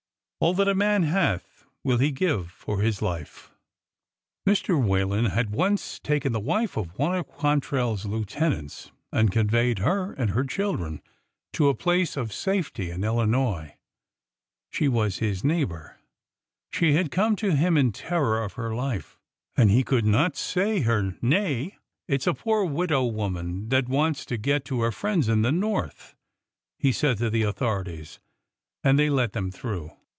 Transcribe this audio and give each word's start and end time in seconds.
All 0.43 0.55
that 0.55 0.67
a 0.67 0.73
man 0.73 1.03
hath 1.03 1.65
will 1.83 1.99
he 1.99 2.09
give 2.09 2.49
for 2.49 2.81
his 2.81 2.99
life." 2.99 3.51
Mr. 4.43 4.83
Whalen 4.83 5.25
had 5.25 5.51
once 5.51 5.99
taken 5.99 6.33
the 6.33 6.39
wife 6.39 6.75
of 6.77 6.97
one 6.97 7.13
of 7.13 7.27
Quan 7.27 7.61
trell's 7.61 8.07
lieutenants 8.07 8.91
and 9.11 9.31
conveyed 9.31 9.77
her 9.77 10.13
and 10.13 10.31
her 10.31 10.43
children 10.43 10.99
to 11.53 11.69
a 11.69 11.75
place 11.75 12.17
of 12.17 12.33
safety 12.33 12.89
in 12.89 13.03
Illinois. 13.03 13.75
She 14.71 14.87
was 14.87 15.19
his 15.19 15.43
neighbor. 15.43 15.99
She 16.71 16.91
bad 16.91 17.11
come 17.11 17.35
to 17.35 17.55
him 17.55 17.77
in 17.77 17.91
terror 17.91 18.43
of 18.43 18.53
her 18.53 18.73
life, 18.73 19.19
and 19.55 19.69
he 19.69 19.83
could 19.83 20.05
not 20.05 20.33
—AND 20.35 20.35
JONATHAN 20.37 20.81
249 20.81 20.81
say 20.81 20.81
her 21.17 21.19
nay. 21.21 21.77
It 22.07 22.23
's 22.23 22.25
a 22.25 22.33
poor 22.33 22.65
widow 22.65 23.05
woman 23.05 23.69
that 23.69 23.87
wants 23.87 24.25
to 24.25 24.37
get 24.37 24.65
to 24.65 24.81
her 24.81 24.91
friends 24.91 25.29
in 25.29 25.43
the 25.43 25.51
North/' 25.51 26.15
he 26.79 26.91
said 26.91 27.19
to 27.19 27.29
the 27.29 27.43
authorities, 27.43 28.19
and 28.83 28.97
they 28.97 29.11
let 29.11 29.33
them 29.33 29.51
through. 29.51 29.91